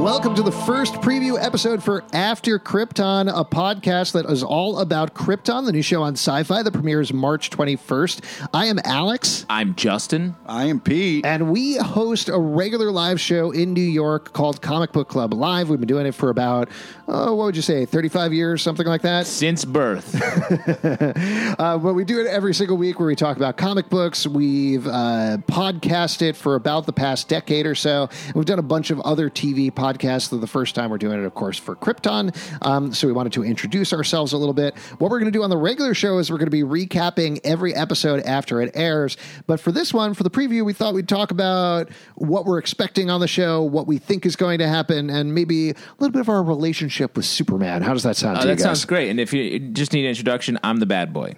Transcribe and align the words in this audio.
Welcome 0.00 0.34
to 0.36 0.42
the 0.42 0.50
first 0.50 0.94
preview 0.94 1.38
episode 1.38 1.82
for 1.82 2.02
After 2.14 2.58
Krypton, 2.58 3.28
a 3.28 3.44
podcast 3.44 4.12
that 4.12 4.24
is 4.30 4.42
all 4.42 4.78
about 4.78 5.12
Krypton, 5.12 5.66
the 5.66 5.72
new 5.72 5.82
show 5.82 6.02
on 6.02 6.14
Syfy 6.14 6.64
that 6.64 6.72
premieres 6.72 7.12
March 7.12 7.50
21st. 7.50 8.48
I 8.54 8.64
am 8.66 8.78
Alex. 8.86 9.44
I'm 9.50 9.74
Justin. 9.74 10.36
I 10.46 10.64
am 10.64 10.80
Pete. 10.80 11.26
And 11.26 11.52
we 11.52 11.76
host 11.76 12.30
a 12.30 12.38
regular 12.38 12.90
live 12.90 13.20
show 13.20 13.50
in 13.50 13.74
New 13.74 13.82
York 13.82 14.32
called 14.32 14.62
Comic 14.62 14.92
Book 14.92 15.08
Club 15.10 15.34
Live. 15.34 15.68
We've 15.68 15.78
been 15.78 15.86
doing 15.86 16.06
it 16.06 16.14
for 16.14 16.30
about, 16.30 16.70
oh, 17.06 17.34
what 17.34 17.44
would 17.44 17.56
you 17.56 17.62
say, 17.62 17.84
35 17.84 18.32
years, 18.32 18.62
something 18.62 18.86
like 18.86 19.02
that? 19.02 19.26
Since 19.26 19.66
birth. 19.66 20.14
uh, 21.60 21.76
but 21.76 21.92
we 21.92 22.06
do 22.06 22.20
it 22.20 22.26
every 22.26 22.54
single 22.54 22.78
week 22.78 22.98
where 22.98 23.06
we 23.06 23.16
talk 23.16 23.36
about 23.36 23.58
comic 23.58 23.90
books. 23.90 24.26
We've 24.26 24.86
uh, 24.86 25.36
podcast 25.46 26.22
it 26.22 26.36
for 26.36 26.54
about 26.54 26.86
the 26.86 26.94
past 26.94 27.28
decade 27.28 27.66
or 27.66 27.74
so. 27.74 28.08
We've 28.34 28.46
done 28.46 28.58
a 28.58 28.62
bunch 28.62 28.90
of 28.90 28.98
other 29.00 29.28
TV 29.28 29.70
podcasts. 29.70 29.89
For 29.98 30.36
the 30.36 30.46
first 30.46 30.74
time 30.74 30.90
we're 30.90 30.98
doing 30.98 31.20
it, 31.20 31.26
of 31.26 31.34
course, 31.34 31.58
for 31.58 31.74
Krypton. 31.76 32.36
Um, 32.64 32.92
so 32.92 33.06
we 33.06 33.12
wanted 33.12 33.32
to 33.34 33.44
introduce 33.44 33.92
ourselves 33.92 34.32
a 34.32 34.36
little 34.36 34.54
bit. 34.54 34.76
What 34.98 35.10
we're 35.10 35.18
going 35.18 35.32
to 35.32 35.36
do 35.36 35.42
on 35.42 35.50
the 35.50 35.56
regular 35.56 35.94
show 35.94 36.18
is 36.18 36.30
we're 36.30 36.38
going 36.38 36.50
to 36.50 36.50
be 36.50 36.62
recapping 36.62 37.40
every 37.44 37.74
episode 37.74 38.20
after 38.24 38.60
it 38.62 38.70
airs. 38.74 39.16
But 39.46 39.60
for 39.60 39.72
this 39.72 39.92
one, 39.92 40.14
for 40.14 40.22
the 40.22 40.30
preview, 40.30 40.64
we 40.64 40.72
thought 40.72 40.94
we'd 40.94 41.08
talk 41.08 41.30
about 41.30 41.88
what 42.14 42.44
we're 42.46 42.58
expecting 42.58 43.10
on 43.10 43.20
the 43.20 43.28
show, 43.28 43.62
what 43.62 43.86
we 43.86 43.98
think 43.98 44.24
is 44.26 44.36
going 44.36 44.58
to 44.58 44.68
happen, 44.68 45.10
and 45.10 45.34
maybe 45.34 45.70
a 45.70 45.74
little 45.98 46.12
bit 46.12 46.20
of 46.20 46.28
our 46.28 46.42
relationship 46.42 47.16
with 47.16 47.24
Superman. 47.24 47.82
How 47.82 47.92
does 47.92 48.02
that 48.04 48.16
sound 48.16 48.40
to 48.40 48.48
you 48.48 48.54
that 48.54 48.60
sounds 48.62 48.84
great. 48.84 49.10
And 49.10 49.18
if 49.20 49.32
you 49.32 49.58
just 49.58 49.92
need 49.92 50.04
an 50.04 50.10
introduction, 50.10 50.58
I'm 50.62 50.78
the 50.78 50.86
bad 50.86 51.12
boy. 51.12 51.34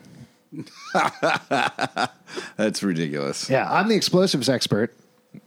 That's 2.57 2.83
ridiculous. 2.83 3.49
yeah, 3.49 3.71
I'm 3.73 3.89
the 3.89 3.97
explosives 3.97 4.49
expert. 4.49 4.95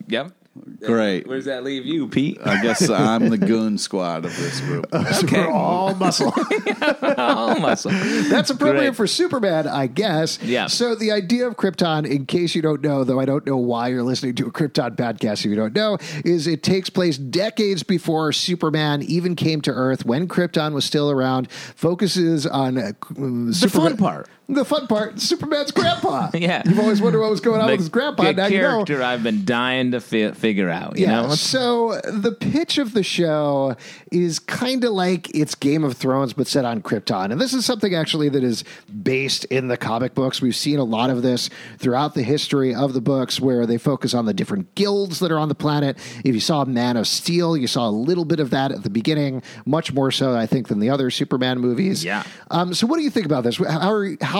Yep. 0.08 0.32
Great. 0.80 1.28
Where 1.28 1.36
does 1.38 1.46
that 1.46 1.64
leave 1.66 1.86
you, 1.86 2.08
Pete? 2.08 2.38
I 2.46 2.62
guess 2.62 2.90
I'm 2.90 3.28
the 3.30 3.38
goon 3.38 3.78
squad 3.78 4.24
of 4.24 4.36
this 4.38 4.62
group. 4.62 4.88
We're 5.32 5.52
all 5.52 5.94
muscle. 5.96 6.32
oh, 6.38 7.60
muscle. 7.60 7.92
That's 7.92 8.50
appropriate 8.50 8.82
Great. 8.92 8.96
for 8.96 9.06
Superman, 9.06 9.68
I 9.68 9.88
guess. 9.88 10.42
Yeah. 10.42 10.68
So 10.68 10.96
the 10.96 11.12
idea 11.12 11.46
of 11.48 11.56
Krypton, 11.58 12.10
in 12.10 12.26
case 12.26 12.56
you 12.56 12.62
don't 12.62 12.82
know, 12.82 13.04
though 13.04 13.20
I 13.20 13.26
don't 13.26 13.46
know 13.46 13.58
why 13.58 13.90
you're 13.90 14.04
listening 14.04 14.36
to 14.36 14.48
a 14.48 14.52
Krypton 14.52 14.96
podcast 14.96 15.40
if 15.40 15.46
you 15.46 15.56
don't 15.56 15.76
know, 15.76 15.98
is 16.24 16.48
it 16.48 16.64
takes 16.64 16.90
place 16.90 17.18
decades 17.18 17.84
before 17.84 18.32
Superman 18.32 19.02
even 19.02 19.36
came 19.36 19.60
to 19.62 19.72
Earth 19.72 20.06
when 20.06 20.28
Krypton 20.28 20.74
was 20.74 20.86
still 20.86 21.12
around. 21.12 21.52
Focuses 21.52 22.48
on 22.48 22.78
uh, 22.78 22.92
The 23.10 23.54
Superman- 23.54 23.90
fun 23.90 23.98
part. 23.98 24.30
The 24.48 24.64
fun 24.64 24.86
part, 24.88 25.20
Superman's 25.20 25.72
grandpa. 25.72 26.30
Yeah. 26.36 26.62
You've 26.66 26.80
always 26.80 27.02
wondered 27.02 27.22
what 27.22 27.32
was 27.32 27.40
going 27.42 27.62
on 27.62 27.68
The, 27.68 27.74
with 27.74 27.80
his 27.80 27.90
grandpa. 27.90 28.24
the 28.24 28.34
now 28.34 28.46
you 28.48 28.62
know. 28.62 28.70
character 28.86 29.02
I've 29.02 29.24
been 29.24 29.44
dying 29.46 29.92
to 29.92 30.00
fi- 30.02 30.32
figure 30.34 30.70
out. 30.70 30.98
You 31.00 31.06
Yeah. 31.08 31.22
know? 31.24 31.30
So 31.30 32.00
the 32.04 32.32
pitch 32.32 32.78
of 32.78 32.94
the 32.94 33.02
show 33.04 33.76
is 34.12 34.38
kind 34.38 34.84
of 34.84 34.92
like 34.92 35.34
it's 35.36 35.56
Game 35.56 35.84
of 35.84 35.98
Thrones, 35.98 36.34
but 36.34 36.46
set 36.48 36.64
on 36.66 36.82
Krypton. 36.84 37.32
And 37.32 37.42
this 37.42 37.54
is 37.54 37.66
something 37.66 37.96
actually 37.96 38.30
that 38.30 38.44
is 38.44 38.64
based 39.02 39.46
in 39.46 39.68
the 39.68 39.78
comic 39.78 40.14
books. 40.14 40.42
We've 40.42 40.56
seen 40.56 40.78
a 40.78 40.84
lot 40.84 41.10
of 41.10 41.22
this 41.24 41.50
throughout 41.80 42.14
the 42.14 42.24
history 42.24 42.76
of 42.76 42.94
the 42.94 43.02
books 43.02 43.40
where 43.42 43.66
they 43.66 43.78
focus 43.80 44.14
on 44.14 44.26
the 44.26 44.34
different 44.34 44.76
guilds 44.76 45.20
that 45.20 45.32
are 45.32 45.40
on 45.40 45.50
the 45.50 45.56
planet. 45.56 45.98
If 46.24 46.36
you 46.36 46.40
saw 46.42 46.66
Man 46.66 46.98
of 46.98 47.08
Steel, 47.08 47.58
you 47.58 47.68
saw 47.68 47.88
a 47.88 47.92
little 47.92 48.26
bit 48.26 48.40
of 48.40 48.52
that 48.52 48.72
at 48.72 48.84
the 48.84 48.90
beginning, 48.92 49.42
much 49.66 49.92
more 49.94 50.12
so, 50.12 50.36
I 50.36 50.46
think, 50.46 50.68
than 50.68 50.80
the 50.80 50.90
other 50.92 51.10
Superman 51.10 51.60
movies. 51.60 52.04
Yeah. 52.06 52.24
Um, 52.52 52.74
so 52.74 52.86
what 52.86 52.98
do 52.98 53.04
you 53.04 53.10
think 53.10 53.26
about 53.26 53.44
this? 53.44 53.58
How, 53.58 53.92
are, 53.92 54.10
how 54.22 54.35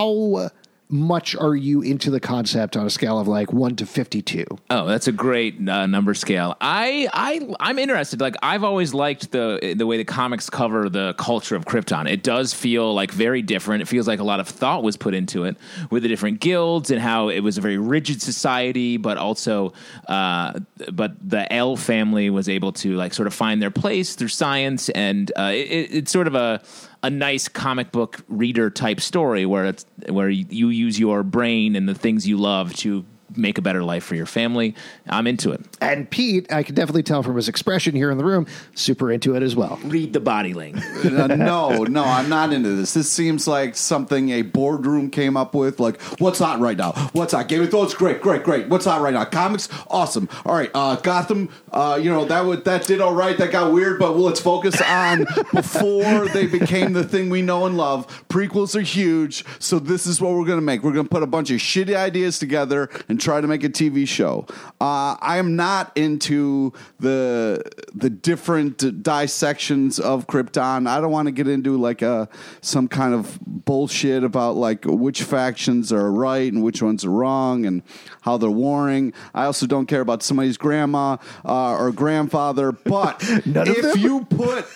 much 0.88 1.34
are 1.34 1.56
you 1.56 1.82
into 1.82 2.12
the 2.12 2.20
concept 2.20 2.76
on 2.76 2.86
a 2.86 2.90
scale 2.90 3.18
of 3.18 3.26
like 3.26 3.52
1 3.52 3.74
to 3.74 3.84
52? 3.86 4.44
Oh, 4.70 4.86
that's 4.86 5.08
a 5.08 5.12
great 5.12 5.68
uh, 5.68 5.86
number 5.86 6.14
scale. 6.14 6.56
I 6.60 7.08
I 7.12 7.48
I'm 7.58 7.80
interested. 7.80 8.20
Like 8.20 8.36
I've 8.40 8.62
always 8.62 8.94
liked 8.94 9.32
the 9.32 9.74
the 9.76 9.84
way 9.84 9.96
the 9.96 10.04
comics 10.04 10.48
cover 10.48 10.88
the 10.88 11.14
culture 11.14 11.56
of 11.56 11.64
Krypton. 11.64 12.08
It 12.08 12.22
does 12.22 12.54
feel 12.54 12.94
like 12.94 13.10
very 13.10 13.42
different. 13.42 13.82
It 13.82 13.88
feels 13.88 14.06
like 14.06 14.20
a 14.20 14.24
lot 14.24 14.38
of 14.38 14.46
thought 14.46 14.84
was 14.84 14.96
put 14.96 15.12
into 15.12 15.42
it 15.42 15.56
with 15.90 16.04
the 16.04 16.08
different 16.08 16.38
guilds 16.38 16.92
and 16.92 17.00
how 17.00 17.30
it 17.30 17.40
was 17.40 17.58
a 17.58 17.60
very 17.60 17.78
rigid 17.78 18.22
society, 18.22 18.96
but 18.96 19.18
also 19.18 19.72
uh, 20.06 20.60
but 20.92 21.16
the 21.28 21.52
El 21.52 21.74
family 21.74 22.30
was 22.30 22.48
able 22.48 22.70
to 22.74 22.94
like 22.94 23.12
sort 23.12 23.26
of 23.26 23.34
find 23.34 23.60
their 23.60 23.72
place 23.72 24.14
through 24.14 24.28
science, 24.28 24.88
and 24.90 25.32
uh, 25.36 25.50
it- 25.52 25.88
it's 25.96 26.12
sort 26.12 26.28
of 26.28 26.36
a 26.36 26.62
a 27.02 27.10
nice 27.10 27.48
comic 27.48 27.92
book 27.92 28.24
reader 28.28 28.70
type 28.70 29.00
story 29.00 29.46
where 29.46 29.66
it's 29.66 29.86
where 30.08 30.28
you 30.28 30.68
use 30.68 30.98
your 30.98 31.22
brain 31.22 31.76
and 31.76 31.88
the 31.88 31.94
things 31.94 32.26
you 32.26 32.36
love 32.36 32.74
to 32.74 33.04
make 33.36 33.58
a 33.58 33.62
better 33.62 33.82
life 33.82 34.04
for 34.04 34.14
your 34.14 34.26
family. 34.26 34.74
I'm 35.08 35.26
into 35.26 35.52
it. 35.52 35.64
And 35.80 36.08
Pete, 36.10 36.52
I 36.52 36.62
can 36.62 36.74
definitely 36.74 37.02
tell 37.02 37.22
from 37.22 37.36
his 37.36 37.48
expression 37.48 37.94
here 37.94 38.10
in 38.10 38.18
the 38.18 38.24
room, 38.24 38.46
super 38.74 39.10
into 39.12 39.34
it 39.34 39.42
as 39.42 39.54
well. 39.54 39.78
Read 39.84 40.12
the 40.12 40.20
body 40.20 40.54
language. 40.54 40.84
Uh, 41.16 41.28
no, 41.28 41.84
no, 41.84 42.04
I'm 42.04 42.28
not 42.28 42.52
into 42.52 42.74
this. 42.74 42.92
This 42.92 43.10
seems 43.10 43.46
like 43.46 43.74
something 43.74 44.30
a 44.30 44.42
boardroom 44.42 45.08
came 45.08 45.36
up 45.36 45.54
with. 45.54 45.80
Like, 45.80 46.00
what's 46.20 46.40
hot 46.40 46.60
right 46.60 46.76
now? 46.76 46.92
What's 47.12 47.32
hot? 47.32 47.48
Game 47.48 47.62
of 47.62 47.70
Thrones, 47.70 47.94
great, 47.94 48.20
great, 48.20 48.42
great. 48.42 48.68
What's 48.68 48.84
hot 48.84 49.00
right 49.00 49.14
now? 49.14 49.24
Comics, 49.24 49.68
awesome. 49.88 50.28
All 50.44 50.54
right, 50.54 50.70
uh, 50.74 50.96
Gotham, 50.96 51.48
uh, 51.72 51.98
you 52.02 52.10
know 52.10 52.24
that 52.26 52.44
would 52.44 52.64
that 52.64 52.86
did 52.86 53.00
all 53.00 53.14
right. 53.14 53.38
That 53.38 53.50
got 53.50 53.72
weird, 53.72 53.98
but 53.98 54.16
let's 54.16 54.40
focus 54.40 54.80
on 54.82 55.26
before 55.54 56.28
they 56.28 56.46
became 56.46 56.92
the 56.92 57.04
thing 57.04 57.30
we 57.30 57.40
know 57.40 57.66
and 57.66 57.76
love. 57.76 58.06
Prequels 58.28 58.74
are 58.74 58.80
huge, 58.80 59.44
so 59.58 59.78
this 59.78 60.06
is 60.06 60.20
what 60.20 60.32
we're 60.34 60.44
gonna 60.44 60.60
make. 60.60 60.82
We're 60.82 60.92
gonna 60.92 61.08
put 61.08 61.22
a 61.22 61.26
bunch 61.26 61.50
of 61.50 61.58
shitty 61.58 61.96
ideas 61.96 62.38
together 62.38 62.90
and 63.08 63.20
try 63.26 63.40
to 63.40 63.48
make 63.48 63.64
a 63.64 63.68
TV 63.68 64.06
show. 64.06 64.46
Uh, 64.80 65.16
I 65.20 65.38
am 65.38 65.56
not 65.56 65.90
into 65.96 66.72
the 67.00 67.60
the 67.92 68.08
different 68.08 69.02
dissections 69.02 69.98
of 69.98 70.28
Krypton. 70.28 70.86
I 70.86 71.00
don't 71.00 71.10
want 71.10 71.26
to 71.26 71.32
get 71.32 71.48
into 71.48 71.76
like 71.76 72.02
a 72.02 72.28
some 72.60 72.86
kind 72.86 73.14
of 73.14 73.36
bullshit 73.44 74.22
about 74.22 74.54
like 74.54 74.84
which 74.84 75.24
factions 75.24 75.92
are 75.92 76.10
right 76.12 76.52
and 76.52 76.62
which 76.62 76.80
ones 76.80 77.04
are 77.04 77.10
wrong 77.10 77.66
and 77.66 77.82
how 78.20 78.36
they're 78.36 78.48
warring. 78.48 79.12
I 79.34 79.46
also 79.46 79.66
don't 79.66 79.86
care 79.86 80.02
about 80.02 80.22
somebody's 80.22 80.56
grandma 80.56 81.16
uh, 81.44 81.72
or 81.72 81.90
grandfather. 81.90 82.70
But 82.70 83.16
if 83.22 83.96
you 83.98 84.24
put 84.26 84.66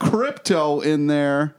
Krypto 0.00 0.82
in 0.82 1.08
there, 1.08 1.54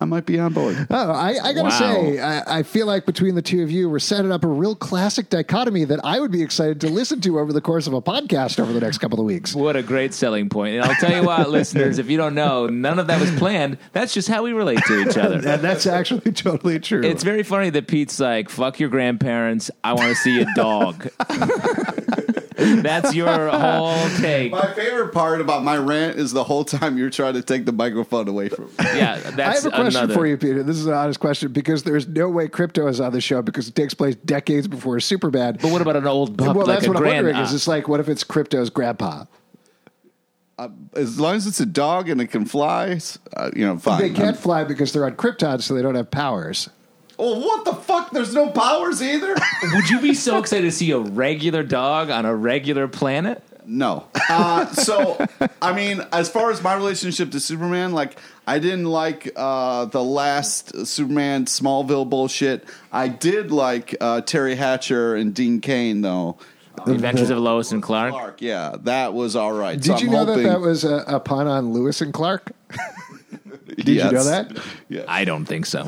I 0.00 0.06
might 0.06 0.26
be 0.26 0.38
on 0.38 0.52
board. 0.52 0.86
Oh, 0.90 1.12
I, 1.12 1.36
I 1.42 1.52
gotta 1.52 1.62
Wow. 1.62 1.70
say, 1.78 2.18
I, 2.18 2.58
I 2.58 2.62
feel 2.62 2.86
like 2.86 3.06
between 3.06 3.36
the 3.36 3.42
two 3.42 3.62
of 3.62 3.70
you, 3.70 3.88
we're 3.88 4.00
setting 4.00 4.32
up 4.32 4.44
a 4.44 4.48
real 4.48 4.74
classic 4.74 5.30
dichotomy 5.30 5.84
that 5.84 6.00
I 6.04 6.20
would 6.20 6.32
be 6.32 6.42
excited 6.42 6.80
to 6.82 6.88
listen 6.88 7.20
to 7.22 7.38
over 7.38 7.52
the 7.52 7.60
course 7.60 7.86
of 7.86 7.94
a 7.94 8.02
podcast 8.02 8.58
over 8.60 8.72
the 8.72 8.80
next 8.80 8.98
couple 8.98 9.18
of 9.20 9.24
weeks. 9.24 9.54
What 9.54 9.76
a 9.76 9.82
great 9.82 10.12
selling 10.12 10.48
point. 10.50 10.74
And 10.74 10.84
I'll 10.84 10.96
tell 10.96 11.14
you 11.14 11.22
what, 11.24 11.48
listeners, 11.58 11.98
if 11.98 12.10
you 12.10 12.16
don't 12.18 12.34
know, 12.34 12.66
none 12.66 12.98
of 12.98 13.06
that 13.06 13.20
was 13.20 13.30
planned. 13.36 13.78
That's 13.92 14.12
just 14.12 14.28
how 14.28 14.42
we 14.42 14.52
relate 14.52 14.80
to 14.86 15.08
each 15.08 15.16
other. 15.16 15.36
And 15.36 15.62
that's 15.62 15.86
actually 15.86 16.32
totally 16.32 16.80
true. 16.80 17.02
It's 17.02 17.22
very 17.22 17.44
funny 17.44 17.70
that 17.70 17.86
Pete's 17.86 18.18
like, 18.20 18.50
fuck 18.50 18.80
your 18.80 18.88
grandparents. 18.90 19.70
I 19.82 19.92
want 19.94 20.08
to 20.08 20.16
see 20.16 20.40
a 20.42 20.46
dog. 20.56 21.08
That's 22.56 23.14
your 23.14 23.48
whole 23.50 24.08
take. 24.20 24.52
My 24.52 24.72
favorite 24.74 25.12
part 25.12 25.40
about 25.40 25.64
my 25.64 25.76
rant 25.76 26.18
is 26.18 26.32
the 26.32 26.44
whole 26.44 26.64
time 26.64 26.96
you're 26.98 27.10
trying 27.10 27.34
to 27.34 27.42
take 27.42 27.64
the 27.66 27.72
microphone 27.72 28.28
away 28.28 28.48
from 28.48 28.66
me. 28.66 28.70
Yeah, 28.78 29.14
I 29.36 29.40
have 29.54 29.66
a 29.66 29.70
question 29.70 29.86
another. 29.96 30.14
for 30.14 30.26
you, 30.26 30.36
Peter. 30.36 30.62
This 30.62 30.76
is 30.76 30.86
an 30.86 30.94
honest 30.94 31.18
question 31.20 31.52
because 31.52 31.82
there's 31.82 32.06
no 32.06 32.28
way 32.28 32.48
Krypto 32.48 32.88
is 32.88 33.00
on 33.00 33.12
the 33.12 33.20
show 33.20 33.42
because 33.42 33.68
it 33.68 33.74
takes 33.74 33.94
place 33.94 34.14
decades 34.16 34.68
before 34.68 34.96
Superbad. 34.98 35.60
But 35.60 35.72
what 35.72 35.82
about 35.82 35.96
an 35.96 36.06
old 36.06 36.38
pup 36.38 36.56
well, 36.56 36.66
like 36.66 36.76
that's 36.76 36.86
a 36.86 36.90
what 36.90 36.96
I'm 36.98 37.02
grand? 37.02 37.16
wondering. 37.26 37.36
uh, 37.36 37.42
Is 37.42 37.52
it's 37.54 37.66
like, 37.68 37.88
what 37.88 38.00
if 38.00 38.08
it's 38.08 38.22
Krypto's 38.24 38.70
grandpa? 38.70 39.24
As 40.94 41.18
long 41.18 41.34
as 41.34 41.48
it's 41.48 41.58
a 41.58 41.66
dog 41.66 42.08
and 42.08 42.20
it 42.20 42.28
can 42.28 42.44
fly, 42.44 43.00
uh, 43.36 43.50
you 43.56 43.66
know, 43.66 43.76
fine. 43.76 44.00
They 44.00 44.10
can't 44.10 44.26
I'm- 44.26 44.34
fly 44.34 44.62
because 44.62 44.92
they're 44.92 45.04
on 45.04 45.16
Krypton, 45.16 45.60
so 45.60 45.74
they 45.74 45.82
don't 45.82 45.96
have 45.96 46.12
powers. 46.12 46.70
Well, 47.18 47.40
what 47.40 47.64
the 47.64 47.74
fuck? 47.74 48.10
There's 48.10 48.34
no 48.34 48.48
powers 48.50 49.02
either. 49.02 49.34
would 49.74 49.88
you 49.88 50.00
be 50.00 50.14
so 50.14 50.38
excited 50.38 50.64
to 50.64 50.72
see 50.72 50.90
a 50.90 50.98
regular 50.98 51.62
dog 51.62 52.10
on 52.10 52.26
a 52.26 52.34
regular 52.34 52.88
planet? 52.88 53.42
no. 53.66 54.06
Uh, 54.28 54.66
so, 54.72 55.24
I 55.62 55.72
mean, 55.72 56.02
as 56.12 56.28
far 56.28 56.50
as 56.50 56.62
my 56.62 56.74
relationship 56.74 57.30
to 57.30 57.40
Superman, 57.40 57.92
like, 57.92 58.18
I 58.46 58.58
didn't 58.58 58.84
like 58.84 59.32
uh, 59.36 59.86
the 59.86 60.02
last 60.04 60.86
Superman 60.86 61.46
Smallville 61.46 62.08
bullshit. 62.10 62.66
I 62.92 63.08
did 63.08 63.50
like 63.52 63.94
uh, 64.02 64.20
Teri 64.20 64.54
Hatcher 64.56 65.14
and 65.14 65.34
Dean 65.34 65.60
Cain, 65.62 66.02
though. 66.02 66.36
The 66.84 66.92
Adventures 66.92 67.30
of 67.30 67.38
Lois 67.38 67.70
and 67.72 67.82
Clark. 67.82 68.10
Clark, 68.12 68.42
yeah, 68.42 68.74
that 68.82 69.14
was 69.14 69.34
all 69.36 69.52
right. 69.52 69.76
Did 69.80 69.84
So 69.84 69.98
you 69.98 70.08
I'm 70.08 70.12
know 70.12 70.24
hoping- 70.26 70.42
that 70.42 70.48
that 70.54 70.60
was 70.60 70.84
a, 70.84 71.04
a 71.06 71.20
pun 71.20 71.46
on 71.46 71.72
Lewis 71.72 72.00
and 72.02 72.12
Clark? 72.12 72.50
Did 73.76 73.88
you 73.88 74.10
know 74.10 74.24
that? 74.24 74.58
Yeah. 74.88 75.04
I 75.08 75.24
don't 75.24 75.44
think 75.44 75.66
so. 75.66 75.80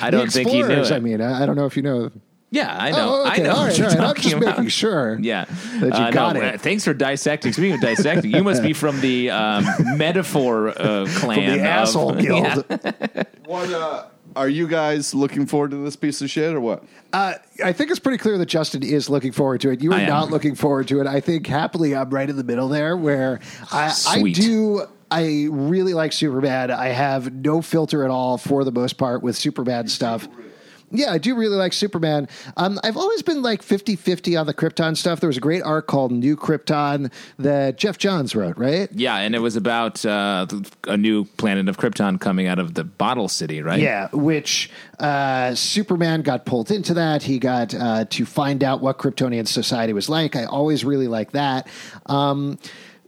I 0.00 0.10
don't 0.10 0.32
think 0.32 0.48
he 0.50 0.62
knew 0.62 0.70
it. 0.70 0.92
I 0.92 0.98
mean, 1.00 1.20
I, 1.20 1.42
I 1.42 1.46
don't 1.46 1.56
know 1.56 1.66
if 1.66 1.76
you 1.76 1.82
know. 1.82 2.10
yeah, 2.50 2.76
I 2.78 2.90
know. 2.90 3.22
Oh, 3.24 3.26
okay. 3.30 3.42
I 3.42 3.44
know. 3.44 3.50
All 3.52 3.56
what 3.58 3.68
right, 3.68 3.78
you're 3.78 3.88
all 3.88 3.96
right. 3.96 4.08
I'm 4.08 4.14
just 4.22 4.34
about. 4.34 4.46
making 4.56 4.68
sure. 4.68 5.18
Yeah, 5.22 5.44
That 5.44 5.82
you 5.82 5.88
Uh, 5.92 6.10
got 6.10 6.36
no, 6.36 6.42
it. 6.42 6.54
uh, 6.54 6.58
Thanks 6.58 6.84
for 6.84 6.94
dissecting. 6.94 7.52
Speaking 7.52 7.74
of 7.74 7.80
dissecting, 7.80 8.30
you 8.32 8.42
must 8.44 8.62
be 8.62 8.72
from 8.72 9.00
the 9.00 9.30
um, 9.30 9.64
metaphor 9.96 10.68
uh, 10.70 11.06
clan, 11.16 11.52
the 11.52 11.60
of- 11.60 11.66
asshole 11.66 12.14
guild. 12.14 12.64
Yeah. 12.70 13.22
What, 13.46 13.72
uh, 13.72 14.06
are 14.36 14.48
you 14.48 14.68
guys 14.68 15.12
looking 15.12 15.44
forward 15.46 15.72
to 15.72 15.78
this 15.78 15.96
piece 15.96 16.22
of 16.22 16.30
shit 16.30 16.54
or 16.54 16.60
what? 16.60 16.84
Uh, 17.12 17.34
I 17.64 17.72
think 17.72 17.90
it's 17.90 17.98
pretty 17.98 18.18
clear 18.18 18.38
that 18.38 18.46
Justin 18.46 18.84
is 18.84 19.10
looking 19.10 19.32
forward 19.32 19.60
to 19.62 19.70
it. 19.70 19.82
You 19.82 19.92
are 19.92 20.06
not 20.06 20.30
looking 20.30 20.54
forward 20.54 20.86
to 20.88 21.00
it. 21.00 21.06
I 21.08 21.18
think 21.20 21.46
happily 21.48 21.96
I'm 21.96 22.10
right 22.10 22.30
in 22.30 22.36
the 22.36 22.44
middle 22.44 22.68
there 22.68 22.96
where 22.96 23.40
I, 23.72 23.92
I 24.08 24.22
do. 24.30 24.86
I 25.10 25.48
really 25.50 25.94
like 25.94 26.12
Superbad. 26.12 26.70
I 26.70 26.88
have 26.88 27.32
no 27.32 27.62
filter 27.62 28.04
at 28.04 28.10
all 28.10 28.38
for 28.38 28.64
the 28.64 28.72
most 28.72 28.96
part 28.96 29.22
with 29.22 29.36
Superbad 29.36 29.88
stuff. 29.88 30.28
Yeah, 30.92 31.12
I 31.12 31.18
do 31.18 31.36
really 31.36 31.56
like 31.56 31.72
Superman. 31.72 32.28
Um, 32.56 32.80
I've 32.82 32.96
always 32.96 33.22
been 33.22 33.42
like 33.42 33.62
50 33.62 33.94
50 33.94 34.36
on 34.36 34.46
the 34.46 34.54
Krypton 34.54 34.96
stuff. 34.96 35.20
There 35.20 35.28
was 35.28 35.36
a 35.36 35.40
great 35.40 35.62
arc 35.62 35.86
called 35.86 36.10
New 36.10 36.36
Krypton 36.36 37.12
that 37.38 37.78
Geoff 37.78 37.96
Johns 37.96 38.34
wrote, 38.34 38.58
right? 38.58 38.88
Yeah, 38.92 39.16
and 39.16 39.34
it 39.34 39.38
was 39.38 39.54
about 39.54 40.04
uh, 40.04 40.46
a 40.88 40.96
new 40.96 41.24
planet 41.24 41.68
of 41.68 41.78
Krypton 41.78 42.20
coming 42.20 42.48
out 42.48 42.58
of 42.58 42.74
the 42.74 42.82
Bottle 42.82 43.28
City, 43.28 43.62
right? 43.62 43.80
Yeah, 43.80 44.08
which 44.12 44.68
uh, 44.98 45.54
Superman 45.54 46.22
got 46.22 46.44
pulled 46.44 46.72
into 46.72 46.94
that. 46.94 47.22
He 47.22 47.38
got 47.38 47.72
uh, 47.72 48.06
to 48.06 48.26
find 48.26 48.64
out 48.64 48.80
what 48.80 48.98
Kryptonian 48.98 49.46
society 49.46 49.92
was 49.92 50.08
like. 50.08 50.34
I 50.34 50.44
always 50.44 50.84
really 50.84 51.08
like 51.08 51.32
that. 51.32 51.68
Um, 52.06 52.58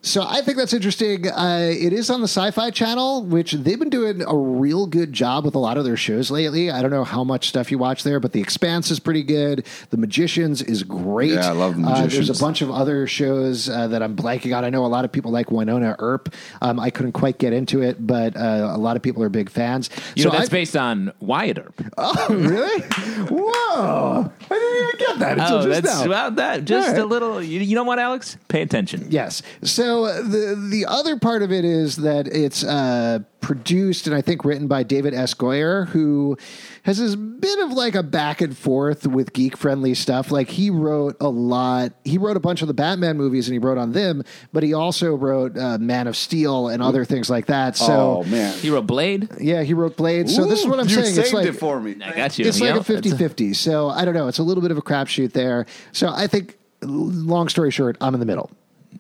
so 0.05 0.25
I 0.27 0.41
think 0.43 0.57
that's 0.59 0.73
interesting. 0.73 1.29
Uh, 1.31 1.71
it 1.73 1.93
is 1.93 2.11
on 2.11 2.21
the 2.21 2.27
Sci-Fi 2.29 2.71
Channel, 2.71 3.25
which 3.25 3.53
they've 3.53 3.79
been 3.79 3.89
doing 3.91 4.23
a 4.27 4.37
real 4.37 4.87
good 4.87 5.13
job 5.13 5.45
with 5.45 5.55
a 5.55 5.59
lot 5.61 5.77
of 5.77 5.85
their 5.85 5.97
shows 5.97 6.29
lately. 6.31 6.71
I 6.73 6.83
don't 6.83 6.91
know 6.91 7.05
how 7.05 7.23
much 7.23 7.49
stuff 7.49 7.71
you 7.71 7.79
watch 7.79 8.03
there, 8.03 8.19
but 8.19 8.33
The 8.33 8.41
Expanse 8.41 8.91
is 8.91 8.99
pretty 8.99 9.23
good. 9.23 9.65
The 9.91 9.97
Magicians 9.97 10.61
is 10.61 10.83
great. 10.83 11.31
Yeah, 11.33 11.49
I 11.51 11.53
love 11.53 11.81
The 11.81 11.87
Uh, 11.89 12.07
there's 12.09 12.31
a 12.31 12.43
bunch 12.43 12.63
of 12.63 12.71
other 12.71 13.07
shows 13.07 13.69
uh, 13.69 13.87
that 13.89 14.03
I'm 14.03 14.17
blanking 14.17 14.57
on. 14.57 14.65
I 14.65 14.71
know 14.71 14.85
a 14.85 14.89
lot 14.89 15.05
of 15.05 15.13
people 15.13 15.31
like 15.31 15.47
Wynonna 15.49 15.95
Earp. 16.01 16.35
Um, 16.61 16.81
I 16.81 16.91
couldn't 16.91 17.13
quite 17.13 17.39
get 17.39 17.53
into 17.53 17.81
it, 17.83 18.05
but 18.05 18.37
uh, 18.37 18.73
a 18.75 18.79
lot 18.79 18.97
of 18.97 19.03
people 19.03 19.23
are 19.23 19.29
big 19.29 19.49
fans. 19.51 19.89
You 20.17 20.25
know, 20.25 20.31
that's 20.31 20.49
I- 20.49 20.53
based 20.53 20.77
on 20.77 21.13
Wyatt 21.21 21.59
Earp. 21.59 21.81
Oh, 21.97 22.27
really? 22.35 22.83
Whoa! 23.31 24.33
I 24.51 24.55
didn't 24.59 24.89
even 24.89 24.99
get 24.99 25.19
that 25.21 25.39
until 25.39 25.57
Oh, 25.59 25.63
just 25.69 25.83
that's 25.83 26.03
now. 26.05 26.09
well, 26.11 26.31
that 26.33 26.65
just 26.65 26.89
All 26.89 26.95
right. 26.95 27.03
a 27.03 27.07
little. 27.07 27.43
You, 27.43 27.61
you 27.61 27.75
know 27.77 27.85
what, 27.85 27.99
Alex? 27.99 28.37
Pay 28.49 28.63
attention. 28.63 29.07
Yes. 29.11 29.43
So 29.63 29.92
uh, 30.05 30.23
the 30.23 30.67
the 30.71 30.87
other 30.87 31.19
part 31.19 31.43
of 31.43 31.53
it 31.53 31.65
is 31.65 31.97
that 31.97 32.27
it's 32.29 32.63
uh, 32.65 33.21
produced 33.41 34.07
and 34.07 34.15
I 34.15 34.21
think 34.23 34.45
written 34.45 34.67
by 34.69 34.83
David 34.83 35.15
S. 35.15 35.35
Goyer, 35.35 35.89
who 35.89 36.37
has 36.85 36.99
this 36.99 37.15
bit 37.17 37.59
of 37.61 37.73
like 37.73 37.95
a 37.95 38.03
back 38.03 38.41
and 38.41 38.57
forth 38.57 39.07
with 39.07 39.33
geek 39.33 39.57
friendly 39.57 39.95
stuff. 39.95 40.31
Like 40.31 40.49
he 40.49 40.71
wrote 40.71 41.17
a 41.21 41.29
lot. 41.29 41.93
He 42.05 42.19
wrote 42.19 42.37
a 42.37 42.41
bunch 42.41 42.63
of 42.63 42.69
the 42.69 42.75
Batman 42.75 43.17
movies 43.17 43.49
and 43.49 43.53
he 43.53 43.59
wrote 43.59 43.79
on 43.79 43.93
them, 43.93 44.23
but 44.53 44.63
he 44.63 44.75
also 44.75 45.15
wrote 45.15 45.57
uh, 45.59 45.79
Man 45.79 46.07
of 46.07 46.17
Steel 46.17 46.69
and 46.69 46.83
other 46.83 47.05
things 47.05 47.29
like 47.31 47.47
that. 47.47 47.77
So 47.77 48.23
oh 48.23 48.25
man, 48.25 48.57
He 48.59 48.71
wrote 48.71 48.87
Blade. 48.87 49.29
yeah, 49.41 49.63
he 49.63 49.75
wrote 49.75 49.97
Blade. 49.97 50.29
So 50.31 50.45
this 50.45 50.61
is 50.61 50.67
what 50.67 50.79
I'm 50.81 50.89
you 50.89 50.95
saying. 50.95 51.07
saved 51.15 51.19
it's 51.27 51.33
like 51.35 51.47
it 51.47 51.53
for 51.55 51.81
me. 51.81 51.97
I 52.05 52.13
got 52.15 52.39
you. 52.39 52.47
It's 52.47 52.61
like 52.61 52.75
Yeah, 52.75 52.81
a 52.81 52.85
50 52.85 53.11
that's 53.11 53.21
50. 53.21 53.55
So 53.55 53.89
I 53.89 54.05
don't 54.05 54.15
know. 54.15 54.29
It's 54.29 54.39
a 54.39 54.43
little 54.45 54.63
bit 54.63 54.71
of 54.71 54.79
a 54.79 54.83
crapshoot 54.83 55.33
there. 55.33 55.67
So 55.93 56.09
I 56.09 56.27
think, 56.27 56.57
long 56.83 57.49
story 57.49 57.71
short, 57.71 57.97
I'm 58.01 58.15
in 58.15 58.21
the 58.21 58.27
middle. 58.27 58.51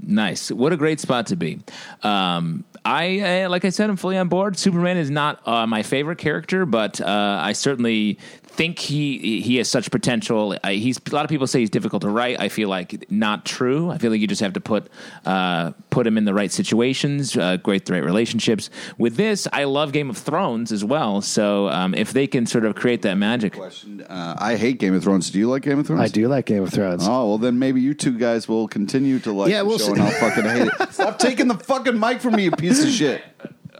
Nice. 0.02 0.50
What 0.50 0.72
a 0.72 0.76
great 0.76 1.00
spot 1.00 1.26
to 1.28 1.36
be. 1.36 1.60
Um, 2.02 2.64
I, 2.84 3.44
uh, 3.44 3.48
like 3.48 3.64
I 3.64 3.68
said, 3.68 3.88
I'm 3.88 3.96
fully 3.96 4.18
on 4.18 4.28
board. 4.28 4.58
Superman 4.58 4.96
is 4.96 5.10
not 5.10 5.46
uh, 5.46 5.66
my 5.66 5.84
favorite 5.84 6.18
character, 6.18 6.66
but 6.66 7.00
uh, 7.00 7.38
I 7.40 7.52
certainly 7.52 8.18
think 8.54 8.78
he 8.78 9.40
he 9.40 9.56
has 9.56 9.68
such 9.68 9.90
potential. 9.90 10.56
I, 10.62 10.74
he's 10.74 10.98
a 11.10 11.14
lot 11.14 11.24
of 11.24 11.28
people 11.30 11.46
say 11.46 11.60
he's 11.60 11.70
difficult 11.70 12.02
to 12.02 12.08
write. 12.08 12.38
I 12.40 12.48
feel 12.48 12.68
like 12.68 13.10
not 13.10 13.44
true. 13.44 13.90
I 13.90 13.98
feel 13.98 14.10
like 14.10 14.20
you 14.20 14.26
just 14.26 14.40
have 14.42 14.52
to 14.52 14.60
put 14.60 14.88
uh, 15.24 15.72
put 15.90 16.06
him 16.06 16.18
in 16.18 16.24
the 16.24 16.34
right 16.34 16.50
situations, 16.52 17.36
uh, 17.36 17.56
great 17.56 17.86
the 17.86 17.94
right 17.94 18.04
relationships. 18.04 18.70
With 18.98 19.16
this, 19.16 19.48
I 19.52 19.64
love 19.64 19.92
Game 19.92 20.10
of 20.10 20.18
Thrones 20.18 20.70
as 20.72 20.84
well. 20.84 21.20
So 21.22 21.68
um, 21.68 21.94
if 21.94 22.12
they 22.12 22.26
can 22.26 22.46
sort 22.46 22.64
of 22.64 22.74
create 22.74 23.02
that 23.02 23.14
magic, 23.16 23.54
Question. 23.54 24.02
Uh, 24.02 24.36
I 24.38 24.56
hate 24.56 24.78
Game 24.78 24.94
of 24.94 25.02
Thrones. 25.02 25.30
Do 25.30 25.38
you 25.38 25.48
like 25.48 25.62
Game 25.62 25.78
of 25.78 25.86
Thrones? 25.86 26.02
I 26.02 26.08
do 26.08 26.28
like 26.28 26.46
Game 26.46 26.62
of 26.62 26.70
Thrones. 26.70 27.06
Oh 27.08 27.28
well, 27.28 27.38
then 27.38 27.58
maybe 27.58 27.80
you 27.80 27.94
two 27.94 28.16
guys 28.18 28.48
will 28.48 28.68
continue 28.68 29.18
to 29.20 29.32
like 29.32 29.50
Yeah, 29.50 29.60
the 29.60 29.64
we'll 29.66 29.78
show 29.78 29.86
see. 29.86 29.92
and 29.92 30.02
I'll 30.02 30.10
fucking 30.10 30.44
hate 30.44 30.68
it. 30.78 30.92
Stop 30.92 31.18
taking 31.18 31.48
the 31.48 31.54
fucking 31.58 31.98
mic 31.98 32.20
from 32.20 32.34
me, 32.36 32.44
you 32.44 32.50
piece 32.50 32.82
of 32.84 32.90
shit. 32.90 33.22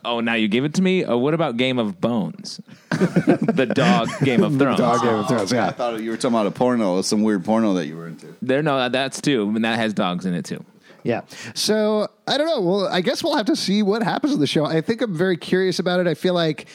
Oh, 0.05 0.21
now 0.21 0.35
you 0.35 0.49
give 0.49 0.65
it 0.65 0.75
to 0.75 0.83
me. 0.83 1.05
Oh, 1.05 1.19
what 1.19 1.35
about 1.35 1.57
Game 1.57 1.79
of 1.79 2.01
Bones, 2.01 2.61
the 2.91 3.71
dog 3.75 4.09
Game 4.25 4.43
of 4.43 4.59
Thrones? 4.59 4.79
Dog 4.79 5.03
Game 5.03 5.15
of 5.15 5.29
Thrones, 5.29 5.53
yeah. 5.53 5.63
I 5.63 5.67
yeah. 5.67 5.71
thought 5.73 6.01
you 6.01 6.11
were 6.11 6.17
talking 6.17 6.35
about 6.35 6.47
a 6.47 6.51
porno, 6.51 7.03
some 7.03 7.23
weird 7.23 7.45
porno 7.45 7.75
that 7.75 7.87
you 7.87 7.97
were 7.97 8.09
into. 8.09 8.35
There, 8.43 8.63
no, 8.63 8.89
that's 8.89 9.21
too, 9.21 9.53
and 9.55 9.65
that 9.65 9.79
has 9.79 9.93
dogs 9.93 10.27
in 10.27 10.35
it 10.35 10.45
too. 10.45 10.65
Yeah. 11.05 11.23
So 11.55 12.09
I 12.27 12.39
don't 12.39 12.47
know. 12.47 12.61
Well, 12.61 12.89
I 12.89 13.01
guess 13.01 13.25
we'll 13.25 13.37
have 13.37 13.47
to 13.47 13.57
see 13.57 13.83
what 13.83 14.03
happens 14.03 14.35
in 14.35 14.41
the 14.41 14.47
show. 14.47 14.65
I 14.65 14.81
think 14.81 15.03
I'm 15.03 15.15
very 15.15 15.37
curious 15.37 15.79
about 15.79 16.01
it. 16.01 16.07
I 16.07 16.15
feel 16.15 16.35
like 16.35 16.69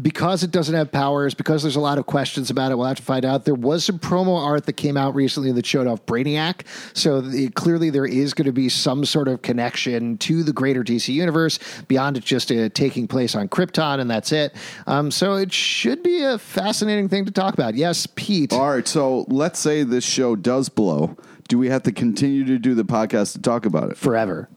because 0.00 0.42
it 0.42 0.50
doesn't 0.50 0.74
have 0.74 0.92
powers, 0.92 1.34
because 1.34 1.62
there's 1.62 1.76
a 1.76 1.80
lot 1.80 1.98
of 1.98 2.06
questions 2.06 2.50
about 2.50 2.70
it, 2.72 2.76
we'll 2.76 2.86
have 2.86 2.96
to 2.96 3.02
find 3.02 3.24
out. 3.24 3.44
There 3.44 3.54
was 3.54 3.84
some 3.84 3.98
promo 3.98 4.38
art 4.38 4.66
that 4.66 4.74
came 4.74 4.96
out 4.96 5.14
recently 5.14 5.52
that 5.52 5.66
showed 5.66 5.86
off 5.86 6.04
Brainiac. 6.06 6.62
So 6.94 7.20
the, 7.20 7.48
clearly 7.50 7.90
there 7.90 8.06
is 8.06 8.34
going 8.34 8.46
to 8.46 8.52
be 8.52 8.68
some 8.68 9.04
sort 9.04 9.28
of 9.28 9.42
connection 9.42 10.18
to 10.18 10.42
the 10.42 10.52
greater 10.52 10.84
DC 10.84 11.12
universe 11.12 11.58
beyond 11.88 12.16
it 12.16 12.24
just 12.24 12.52
uh, 12.52 12.68
taking 12.70 13.08
place 13.08 13.34
on 13.34 13.48
Krypton 13.48 14.00
and 14.00 14.10
that's 14.10 14.32
it. 14.32 14.54
Um, 14.86 15.10
so 15.10 15.34
it 15.34 15.52
should 15.52 16.02
be 16.02 16.22
a 16.22 16.38
fascinating 16.38 17.08
thing 17.08 17.24
to 17.24 17.32
talk 17.32 17.54
about. 17.54 17.74
Yes, 17.74 18.06
Pete. 18.14 18.52
All 18.52 18.70
right, 18.70 18.86
so 18.86 19.24
let's 19.28 19.58
say 19.58 19.82
this 19.82 20.04
show 20.04 20.36
does 20.36 20.68
blow. 20.68 21.16
Do 21.48 21.58
we 21.58 21.68
have 21.68 21.82
to 21.84 21.92
continue 21.92 22.44
to 22.44 22.58
do 22.58 22.74
the 22.74 22.84
podcast 22.84 23.32
to 23.32 23.42
talk 23.42 23.66
about 23.66 23.90
it? 23.90 23.96
forever. 23.96 24.48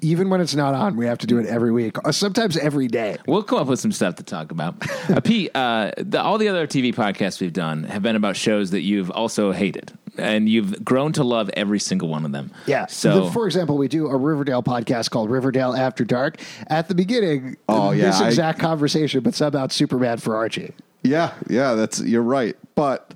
Even 0.00 0.28
when 0.30 0.40
it's 0.40 0.54
not 0.54 0.74
on, 0.74 0.96
we 0.96 1.06
have 1.06 1.18
to 1.18 1.26
do 1.26 1.38
it 1.38 1.46
every 1.46 1.72
week, 1.72 1.96
sometimes 2.10 2.56
every 2.56 2.86
day. 2.88 3.16
We'll 3.26 3.42
come 3.42 3.58
up 3.58 3.66
with 3.66 3.80
some 3.80 3.92
stuff 3.92 4.16
to 4.16 4.22
talk 4.22 4.50
about. 4.50 4.74
Uh, 5.10 5.20
Pete, 5.20 5.50
uh, 5.54 5.92
the, 5.96 6.20
all 6.20 6.36
the 6.38 6.48
other 6.48 6.66
TV 6.66 6.94
podcasts 6.94 7.40
we've 7.40 7.52
done 7.52 7.84
have 7.84 8.02
been 8.02 8.16
about 8.16 8.36
shows 8.36 8.70
that 8.72 8.82
you've 8.82 9.10
also 9.10 9.52
hated, 9.52 9.92
and 10.18 10.48
you've 10.48 10.84
grown 10.84 11.12
to 11.14 11.24
love 11.24 11.48
every 11.54 11.78
single 11.78 12.08
one 12.08 12.24
of 12.24 12.32
them. 12.32 12.50
Yeah. 12.66 12.86
So, 12.86 13.24
The- 13.26 13.30
for 13.32 13.46
example, 13.46 13.76
we 13.78 13.88
do 13.88 14.06
a 14.08 14.16
Riverdale 14.16 14.62
podcast 14.62 15.10
called 15.10 15.30
Riverdale 15.30 15.74
After 15.74 16.04
Dark. 16.04 16.40
At 16.68 16.88
the 16.88 16.94
beginning, 16.94 17.56
Oh, 17.68 17.92
yeah, 17.92 18.06
this 18.06 18.20
I- 18.20 18.26
exact 18.28 18.58
conversation, 18.58 19.20
but 19.22 19.34
somehow 19.34 19.68
Superman 19.68 20.18
for 20.18 20.36
Archie. 20.36 20.72
Yeah, 21.02 21.32
yeah, 21.48 21.74
that's 21.74 22.00
you're 22.00 22.22
right. 22.22 22.56
But 22.74 23.14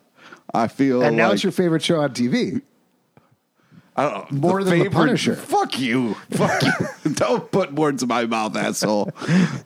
I 0.54 0.68
feel 0.68 1.02
And 1.02 1.16
now 1.16 1.26
like 1.28 1.34
it's 1.34 1.42
your 1.42 1.52
favorite 1.52 1.82
show 1.82 2.00
on 2.00 2.10
TV. 2.14 2.62
I 3.96 4.08
don't 4.08 4.32
know, 4.32 4.38
more 4.38 4.64
than 4.64 4.78
The 4.78 4.88
Punisher. 4.88 5.36
Fuck 5.36 5.78
you, 5.78 6.14
fuck 6.30 6.62
you. 6.62 7.12
don't 7.12 7.50
put 7.50 7.72
words 7.72 8.02
in 8.02 8.08
my 8.08 8.24
mouth, 8.24 8.56
asshole. 8.56 9.12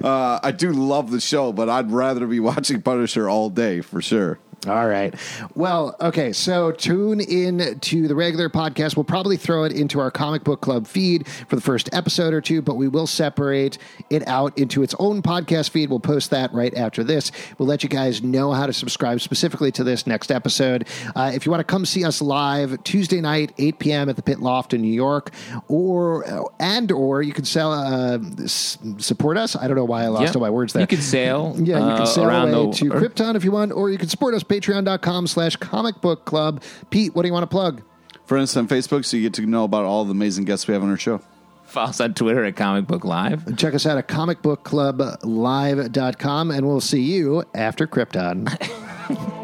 Uh, 0.03 0.41
I 0.43 0.51
do 0.51 0.73
love 0.73 1.11
the 1.11 1.21
show, 1.21 1.53
but 1.53 1.69
I'd 1.69 1.91
rather 1.91 2.27
be 2.27 2.41
watching 2.41 2.83
Punisher 2.83 3.29
all 3.29 3.51
day 3.51 3.81
for 3.81 4.01
sure. 4.03 4.39
All 4.67 4.87
right. 4.89 5.15
Well, 5.55 5.97
okay. 6.01 6.33
So 6.33 6.73
tune 6.73 7.21
in 7.21 7.79
to 7.81 8.09
the 8.09 8.15
regular 8.15 8.49
podcast. 8.49 8.97
We'll 8.97 9.05
probably 9.05 9.37
throw 9.37 9.65
it 9.65 9.73
into 9.73 10.01
our 10.01 10.11
comic 10.11 10.45
book 10.45 10.61
club 10.61 10.87
feed 10.87 11.27
for 11.27 11.57
the 11.57 11.63
first 11.63 11.89
episode 11.93 12.33
or 12.33 12.41
two, 12.41 12.63
but 12.63 12.77
we 12.77 12.89
will 12.89 13.07
separate 13.07 13.79
it 14.11 14.27
out 14.27 14.57
into 14.59 14.83
its 14.83 14.95
own 14.99 15.23
podcast 15.23 15.71
feed. 15.71 15.91
We'll 15.91 16.01
post 16.01 16.31
that 16.31 16.53
right 16.53 16.75
after 16.75 17.05
this. 17.05 17.31
We'll 17.59 17.69
let 17.69 17.83
you 17.83 17.89
guys 17.89 18.23
know 18.23 18.53
how 18.53 18.67
to 18.67 18.73
subscribe 18.73 19.21
specifically 19.21 19.71
to 19.73 19.85
this 19.85 20.07
next 20.07 20.31
episode. 20.31 20.89
Uh, 21.15 21.33
if 21.35 21.45
you 21.47 21.51
want 21.51 21.61
to 21.61 21.65
come 21.65 21.85
see 21.85 22.05
us 22.05 22.23
live 22.23 22.83
Tuesday 22.85 23.21
night, 23.21 23.53
8 23.59 23.79
p.m. 23.79 24.09
at 24.09 24.17
the 24.17 24.23
Pit 24.23 24.41
Loft 24.41 24.75
in 24.75 24.83
New 24.83 24.93
York, 24.93 25.31
or 25.69 26.51
and 26.59 26.91
or 26.91 27.23
you 27.23 27.33
can 27.33 27.45
sell 27.45 27.73
uh, 27.73 28.19
s- 28.43 28.79
support 28.99 29.37
us. 29.37 29.57
I 29.57 29.67
don't 29.67 29.77
know 29.77 29.85
why 29.85 30.05
I 30.05 30.09
lost 30.09 30.35
yeah, 30.35 30.39
all 30.39 30.41
my 30.41 30.51
words 30.51 30.73
there. 30.73 30.83
You 30.83 30.87
can 30.87 31.01
sail. 31.01 31.55
Yeah, 31.65 31.79
you 31.79 31.85
uh, 31.85 31.97
can 31.99 32.07
sail 32.07 32.25
around 32.25 32.53
away 32.53 32.67
the, 32.67 32.73
to 32.73 32.85
Krypton 32.91 33.37
if 33.37 33.45
you 33.45 33.51
want, 33.51 33.73
or 33.73 33.89
you 33.89 33.97
can 33.97 34.09
support 34.09 34.35
us, 34.35 34.43
patreon.com 34.61 35.27
slash 35.27 35.57
comic 35.57 36.01
book 36.01 36.25
club. 36.25 36.63
Pete, 36.91 37.15
what 37.15 37.23
do 37.23 37.29
you 37.29 37.33
want 37.33 37.45
to 37.45 37.49
plug? 37.49 37.83
Friend 38.27 38.43
us 38.43 38.55
on 38.57 38.69
Facebook 38.69 39.05
so 39.05 39.17
you 39.17 39.23
get 39.23 39.35
to 39.35 39.47
know 39.47 39.65
about 39.65 39.85
all 39.85 40.05
the 40.05 40.11
amazing 40.13 40.45
guests 40.45 40.67
we 40.67 40.75
have 40.75 40.83
on 40.83 40.91
our 40.91 40.97
show. 40.97 41.21
Follow 41.65 41.91
us 41.91 42.01
on 42.01 42.15
Twitter 42.15 42.43
at 42.45 42.57
Comic 42.57 42.87
Book 42.87 43.05
Live. 43.05 43.57
Check 43.57 43.75
us 43.75 43.85
out 43.85 43.99
at 43.99 44.09
comicbookclublive.com, 44.09 46.51
and 46.51 46.67
we'll 46.67 46.81
see 46.81 47.03
you 47.03 47.45
after 47.55 47.87
Krypton. 47.87 49.41